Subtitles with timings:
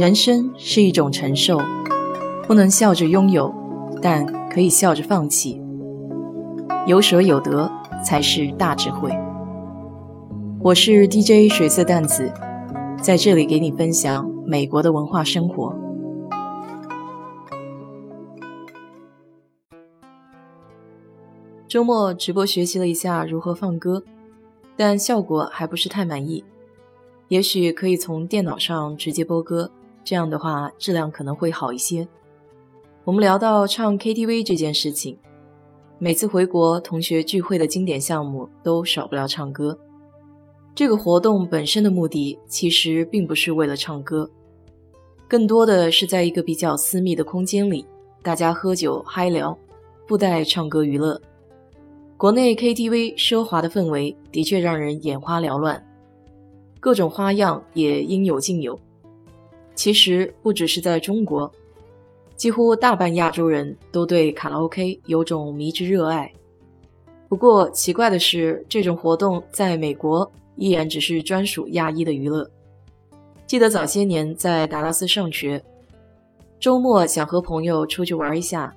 [0.00, 1.60] 人生是一种承受，
[2.46, 3.54] 不能笑着拥有，
[4.00, 5.60] 但可以笑着放弃。
[6.86, 7.70] 有舍有得
[8.02, 9.10] 才是大智慧。
[10.62, 12.32] 我是 DJ 水色淡子，
[13.02, 15.76] 在这里给你分享美国的文化生活。
[21.68, 24.02] 周末直播学习了一下如何放歌，
[24.78, 26.42] 但效果还不是太满意。
[27.28, 29.70] 也许可以从电脑上直接播歌，
[30.02, 32.06] 这样的话质量可能会好一些。
[33.04, 35.18] 我们聊到唱 KTV 这件事情，
[35.98, 39.78] 每次回国同学聚会的经典项目都少不了唱歌。
[40.74, 44.30] 这个活动本身的目的其实并不是为了唱歌，
[45.28, 47.84] 更多的是在一个比较私密的空间里，
[48.22, 49.56] 大家喝酒嗨聊，
[50.06, 51.20] 不带唱歌娱乐。
[52.16, 55.84] 国内 KTV 奢华的氛围的确让人眼花缭乱。
[56.78, 58.78] 各种花样也应有尽有。
[59.74, 61.50] 其实不只是在中国，
[62.36, 66.30] 几乎大半亚洲人都对卡拉 OK 有种迷之热爱。
[67.28, 72.50] 不过奇怪的是，这种活动在美国依然只是专属亚裔的娱乐。
[73.46, 75.62] 记得早些年在达拉斯上学，
[76.58, 78.74] 周末想和朋友出去玩一下，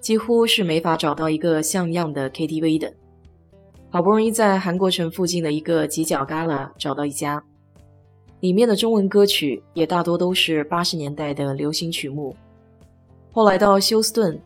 [0.00, 2.92] 几乎是没法找到一个像样的 KTV 的。
[3.90, 7.42] 好不容易在韩国城附近的一个犄角旮旯找到一家，
[8.40, 12.34] 里面的中文歌曲也大多都是八十年代的流行曲目。
[13.32, 14.40] 后来到休斯顿，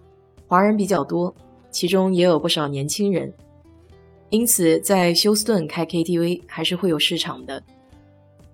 [0.47, 1.35] 华人比较多，
[1.71, 3.33] 其中也有不少年轻人，
[4.31, 7.63] 因此在休斯顿开 KTV 还是会有市场的。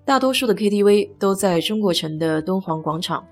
[0.05, 3.27] 大多数的 KTV 都在中国城的敦煌广场，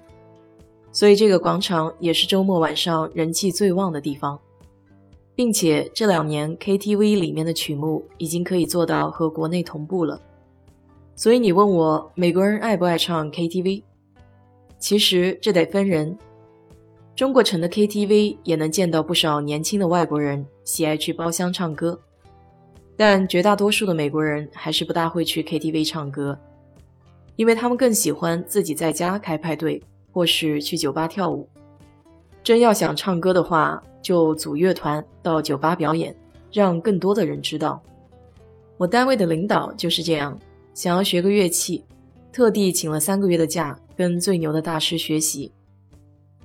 [0.92, 4.38] 所以这个广场也是周末晚上人气最旺的地方。
[5.34, 10.20] 并且这两年 KTV 里面的曲目已经可以做到和国内同步了，
[11.18, 13.82] 所以你问我美国人爱不爱唱 KTV？
[14.78, 16.16] 其实这得分人。
[17.16, 22.00] 中国城的 KTV 也能见到不少年轻的外国人喜爱去包厢唱歌，
[22.96, 26.38] 但绝大多数的美国人还是不大会去 KTV 唱歌，
[27.34, 29.82] 因为他们更喜欢自己在家开派对，
[30.12, 31.48] 或是去酒吧跳舞。
[32.44, 36.14] 真要想唱歌的话，就组乐团到酒吧表演，
[36.52, 37.82] 让更多的人知道。
[38.76, 40.38] 我单位的领导就是这样，
[40.78, 41.84] 想要学个乐器，
[42.30, 45.50] 特地请了三个月的假，跟最牛的大师学习。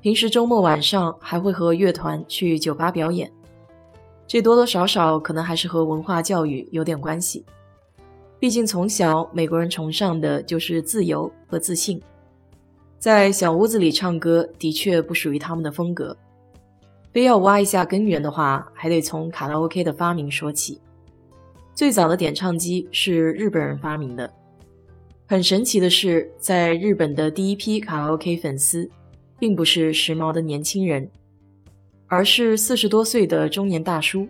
[0.02, 3.32] 平时周末晚上还会和乐团去酒吧表演，
[4.26, 7.46] 这多多少少可能还是和文化教育有点关系。
[8.40, 12.02] 毕竟从小美国人崇尚的就是自由和自信。
[12.98, 16.18] 在小屋子里唱歌的确不属于他们的风格。
[17.12, 20.82] 非要挖一下根源的话，还得从卡拉 OK 的发明说起。
[21.76, 24.32] 最早的点唱机是日本人发明的。
[25.26, 28.88] 很神奇的是，在日本的第一批卡拉 OK 粉丝，
[29.40, 31.10] 并不是时髦的年轻人，
[32.08, 34.28] 而是四十多岁的中年大叔，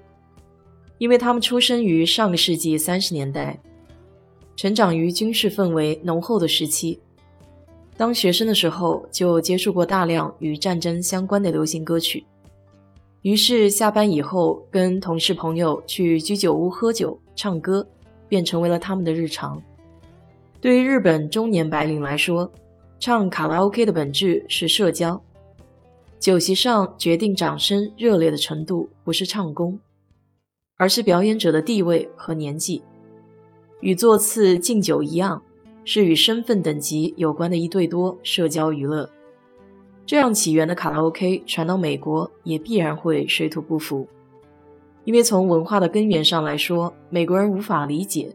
[1.00, 3.60] 因为他们出生于上个世纪三十年代，
[4.56, 6.98] 成长于军事氛围浓厚的时期。
[7.98, 12.24] 当学生的时候，就接触过大量与战争相关的流行歌曲，
[13.24, 17.88] 于是下班以后跟同事朋友去居酒屋喝酒、唱歌，
[18.28, 19.62] 便成为了他们的日常。
[20.62, 22.52] 对于日本中年白领来说，
[23.00, 25.22] 唱卡拉 OK 的本质是社交。
[26.20, 29.80] 酒席上决定掌声热烈的程度，不是唱功，
[30.78, 32.82] 而是表演者的地位和年纪，
[33.82, 35.42] 与座次敬酒一样。
[35.86, 39.10] 是与身份等级有关的一对多社交娱乐，
[40.06, 44.08] 这样起源的卡拉 OK 传到美国也必然会水土不服，
[45.06, 48.34] 因为从文化的根源上来说，美国人无法理解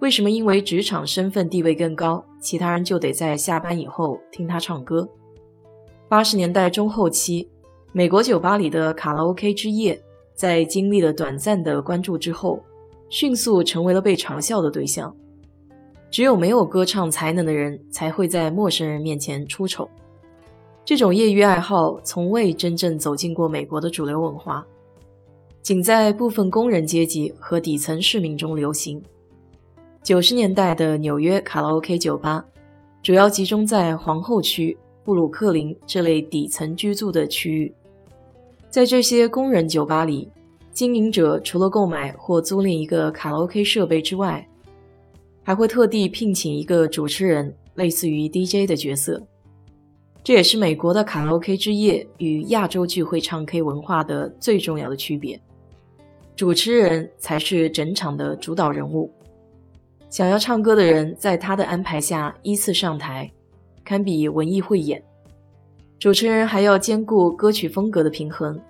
[0.00, 5.08] 为什么因为职场身份地位更高，其他人就得在下班以后听他唱歌。
[6.08, 7.48] 八十年代中后期，
[7.92, 10.00] 美国酒吧里的卡拉 OK 之夜，
[10.34, 12.62] 在经历了短暂的关注之后，
[13.08, 15.14] 迅速成为了被嘲笑的对象。
[16.10, 19.88] 只有没有歌唱才能的人才会在陌生人面前出丑。
[20.84, 24.64] 这种业余爱好从未真正走进过美国的主流文化，
[25.64, 29.02] 仅在部分工人阶级和底层市民中流行。
[30.02, 32.44] 九十年代的纽约卡拉 OK 酒吧
[33.02, 37.74] 主要集中在皇后区、布鲁克林这类底层居住的区域。
[38.68, 40.28] 在这些工人酒吧里，
[40.70, 44.46] 经营者除了购买或租赁一个卡拉 OK 设备之外，
[45.42, 49.22] 还会特地聘请一个主持人，类似于 DJ 的角色。
[50.22, 55.40] 这也是美国的卡拉 OK 之夜与亚洲聚会唱 K 文化的最重要的区别。
[56.36, 59.08] 主持人才是整场的主导人物，
[60.10, 63.30] 想要唱歌的人在他的安排下依次上台，
[63.84, 65.00] 堪比文艺汇演。
[65.96, 68.60] 主持人还要兼顾歌曲风格的平衡，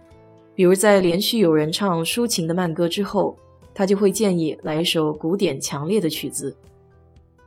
[0.54, 3.34] 比如在连续有人唱抒情的慢歌之后，
[3.72, 6.54] 他就会建议来一首古典强烈的曲子，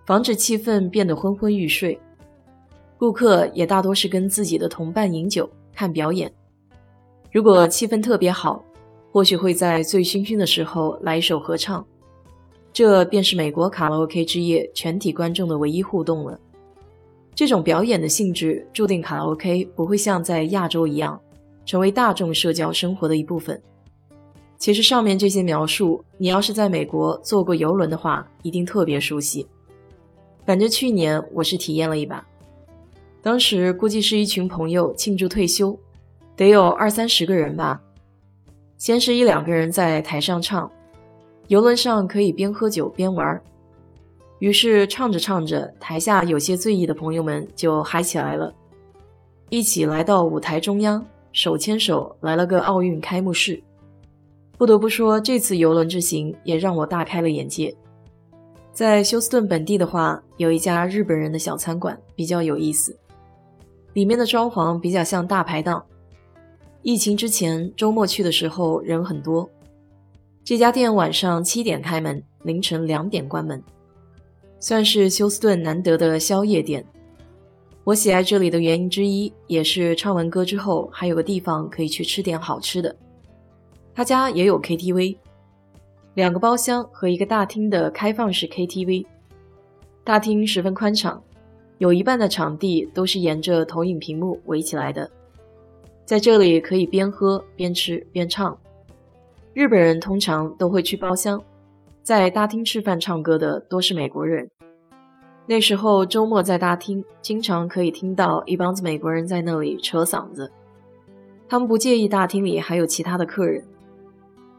[0.08, 1.98] 防止气氛变得昏昏欲睡。
[2.98, 6.30] 顾客也大多是跟自己的同伴饮酒看表演，
[7.31, 8.66] 如果气氛特别好，
[9.18, 11.84] 或许会在醉醺醺的时候来一首合唱，
[12.72, 16.40] 这便是美国卡拉 OK 之夜全体观众的唯一互动了。
[17.34, 21.19] 这种表演的性质注定卡拉 OK 不会像在亚洲一样，
[21.66, 23.60] 成为大众社交生活的一部分。
[24.60, 29.48] 其实上面这些描述，你要是在美国坐过游轮的话，一定特别熟悉。
[30.46, 32.24] 反正去年我是体验了一把，
[33.24, 35.75] 当时估计是一群朋友庆祝退休，
[36.36, 37.81] 得有二三十个人吧。
[38.77, 40.71] 先是一两个人在台上唱，
[41.47, 43.41] 游轮上可以边喝酒边玩。
[44.39, 48.53] 于是唱着唱着，台下有些醉意的朋友们就嗨起来了，
[49.50, 53.59] 一起来到舞台中央，手牵手来了个奥运开幕式。
[54.59, 57.75] 不得不说，这次游轮之行也让我大开了眼界。
[58.71, 62.95] 在休斯顿本地的话，有一家日本人的小餐馆比较有意思，
[63.94, 65.83] 里面的装潢比较像大排档。
[66.88, 69.50] 疫情之前周末去的时候人很多，
[70.42, 73.62] 这家店晚上七点开门，凌晨两点关门。
[74.57, 76.86] 算是休斯顿难得的宵夜店。
[77.84, 82.95] 我喜爱这里的原因之一，也是唱完歌之后还有个地方可以去吃点好吃的。
[83.94, 85.18] 他家也有 KTV，
[86.13, 89.06] 两个包厢和一个大厅的开放式 KTV。
[90.06, 91.22] 大厅十分宽敞，
[91.80, 95.12] 有一半的场地都是沿着投影屏幕围起来的，
[96.07, 98.57] 在这里可以边喝边吃边唱。
[99.54, 101.44] 日本人通常都会去包厢。
[102.01, 104.50] 在大厅吃饭唱歌的多是美国人。
[105.45, 110.50] 那时候周末在大厅，经常可以听到一帮子美国人在那里扯嗓子。
[111.50, 113.65] 他们不介意大厅里还有其他的客人，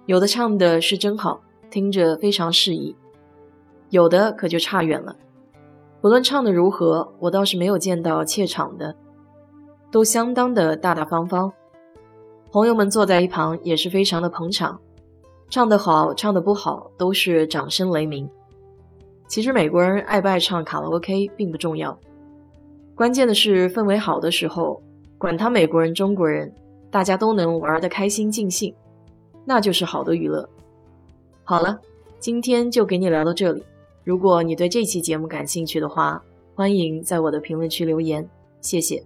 [0.05, 1.41] 有的唱的是真好，
[1.71, 2.95] 听着非常适宜；
[3.89, 5.17] 有的可就差远了。
[6.03, 8.95] 不论唱的如何，我倒是没有见到怯场的，
[9.91, 11.53] 都相当的大大方方。
[12.51, 14.81] 朋友们坐在一旁也是非常的捧场。
[15.51, 18.29] 唱得好，唱得不好，都是掌声雷鸣。
[19.27, 21.99] 其实美国人爱不爱唱卡拉 OK 并不重要，
[22.95, 24.83] 关键的是氛围好的时候，
[25.17, 26.53] 管他美国人、中国人，
[26.91, 28.75] 大家都能玩得开心尽兴，
[29.45, 30.49] 那就是好的娱乐。
[31.45, 31.79] 好了，
[32.19, 33.63] 今天就给你聊到这里。
[34.05, 36.23] 如果你对这期节目感兴趣的话，
[36.55, 38.29] 欢迎在我的评论区留言，
[38.61, 39.03] 谢谢。